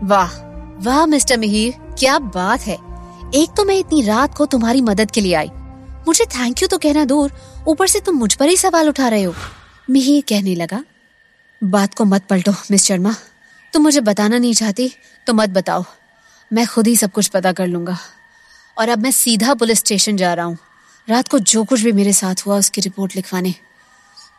वाह 0.03 0.43
वाह, 0.77 1.05
मिस्टर 1.05 1.37
मिहिर, 1.37 1.73
क्या 1.99 2.17
बात 2.19 2.61
है। 2.61 2.77
एक 3.35 3.49
तो 3.57 3.63
मैं 3.65 3.77
इतनी 3.77 4.01
रात 4.01 4.33
को 4.35 4.45
तुम्हारी 4.45 4.81
मदद 4.81 5.11
के 5.11 5.21
लिए 5.21 5.33
आई। 5.33 5.49
मुझे 6.07 6.25
थैंक 6.25 6.61
यू 6.61 6.67
तो 6.67 6.77
कहना 6.77 7.05
दूर, 7.05 7.31
ऊपर 7.67 7.87
से 7.87 7.99
तुम 7.99 8.15
मुझ 8.15 8.33
पर 8.33 8.49
ही 8.49 8.57
सवाल 8.57 8.89
उठा 8.89 9.07
रहे 9.07 9.23
हो। 9.23 9.33
मिहिर 9.89 10.23
कहने 10.29 10.55
लगा, 10.55 10.83
बात 11.61 11.93
को 11.93 12.05
मत 12.05 12.25
पलटो 12.29 12.51
मिस 12.71 12.83
शर्मा 12.83 13.15
तुम 13.73 13.83
मुझे 13.83 14.01
बताना 14.01 14.37
नहीं 14.37 14.53
चाहती 14.53 14.91
तो 15.27 15.33
मत 15.33 15.49
बताओ। 15.49 15.83
मैं 16.51 16.65
खुद 16.67 16.87
ही 16.87 16.95
सब 16.95 17.11
कुछ 17.11 17.27
पता 17.27 17.51
कर 17.51 17.67
लूँगा। 17.67 17.97
और 18.77 18.89
अब 18.89 18.99
मैं 18.99 19.11
सीधा 19.11 19.53
पुलिस 19.53 19.79
स्टेशन 19.79 20.17
जा 20.17 20.33
रहा 20.33 20.45
हूँ। 20.45 20.57
रात 21.07 21.27
को 21.27 21.39
जो 21.39 21.63
कुछ 21.63 21.81
भी 21.81 21.91
मेरे 21.91 22.13
साथ 22.13 22.45
हुआ, 22.45 22.57
उसकी 22.57 22.81
रिपोर्ट 22.81 23.15
लिखवाने। 23.15 23.53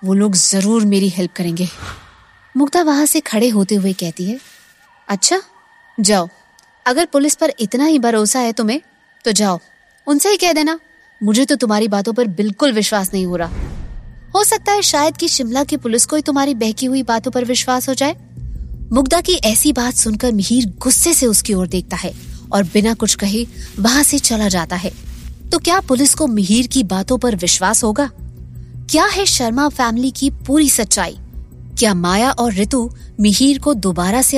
वो 0.05 0.15
लोग 0.15 0.35
ज़रूर 0.35 0.85
मेरी 0.85 1.09
हेल्प 1.09 1.33
करेंगे। 1.37 1.69
मुक्ता 2.55 2.83
वहाँ 2.83 3.07
से 3.07 3.21
खड़े 3.21 3.49
होते 3.49 3.75
हुए 3.75 3.93
कहती 3.93 4.25
है 4.25 4.39
अच्छा 5.09 5.41
जाओ। 5.99 6.29
अगर 6.87 7.05
पुलिस 7.05 7.35
पर 7.35 7.53
इतना 7.61 7.85
ही 7.85 7.99
भरोसा 7.99 8.41
है 8.41 8.53
तुम्हें 8.53 8.81
तो 9.25 9.33
जाओ। 9.33 9.59
उनसे 10.07 10.29
ही 10.29 10.37
कह 10.37 10.53
देना। 10.53 10.79
मुझे 11.21 11.45
तो 11.45 11.57
तुम्हारी 11.57 11.89
बातों 11.89 12.13
पर 12.13 12.27
बिल्कुल 12.27 12.73
विश्वास 12.73 13.13
नहीं 13.15 13.27
हो 13.27 13.37
रहा। 13.37 13.65
हो 14.35 14.45
सकता 14.45 14.73
है 14.73 14.83
शायद 14.83 15.17
कि 15.17 15.29
शिमला 15.29 15.65
की 15.65 15.77
पुलिस 15.77 16.07
को 16.07 16.17
ही 16.17 16.23
तुम्हारी 16.23 16.55
बहकी 16.55 16.87
हुई 16.87 17.03
बातों 17.03 17.31
पर 17.31 17.45
विश्वास 17.45 17.89
हो 17.89 17.95
जाए। 17.95 18.17
मुग्धा 18.93 19.21
की 19.21 19.35
ऐसी 19.45 19.73
बात 19.73 19.95
सुनकर 19.95 20.33
मिहिर 20.33 20.67
गुस्से 20.83 21.13
से 21.15 21.27
उसकी 21.27 21.55
ओर 21.55 21.67
देखता 21.67 21.97
है। 21.97 22.13
और 22.53 22.63
बिना 22.63 22.95
कुछ 22.95 23.15
कहे 23.15 23.47
वहाँ 23.79 24.03
से 24.03 24.19
चला 24.19 24.49
जाता 24.49 24.77
है। 24.77 24.91
तो 25.53 25.59
क्या 25.59 25.81
पुलिस 25.81 26.15
को 26.15 26.27
मिहिर 26.27 26.67
की 26.67 26.85
बातों 26.85 27.19
पर 27.19 27.37
विश्वास 27.37 27.85
होगा? 27.85 28.11
क्या 28.91 29.05
है 29.05 29.27
शर्मा 29.27 29.69
फैमिली 29.69 30.11
की 30.11 30.31
पूरी 30.31 30.71
सच्चाई? 30.71 31.19
क्या 31.79 31.95
माया 31.95 32.31
और 32.31 32.55
ऋतु 32.55 32.91
मिहिर 33.21 33.59
को 33.59 33.75
दोबारा 33.75 34.23
से 34.23 34.35